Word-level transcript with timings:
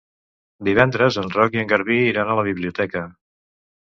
Divendres 0.69 1.19
en 1.23 1.29
Roc 1.37 1.57
i 1.57 1.61
en 1.65 1.69
Garbí 1.75 1.99
iran 2.15 2.33
a 2.33 2.39
la 2.41 2.47
biblioteca. 2.51 3.05